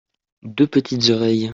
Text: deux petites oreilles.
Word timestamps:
deux 0.41 0.65
petites 0.65 1.09
oreilles. 1.11 1.49